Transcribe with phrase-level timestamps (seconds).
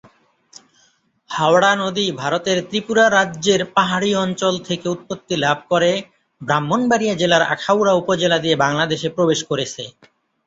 [1.29, 5.91] হাওড়া নদী ভারতের ত্রিপুরা রাজ্যের পাহাড়ি অঞ্চল থেকে উৎপত্তি লাভ করে
[6.41, 9.83] ব্রাহ্মণবাড়িয়া জেলার আখাউড়া উপজেলা দিয়ে বাংলাদেশে প্রবেশ করেছে।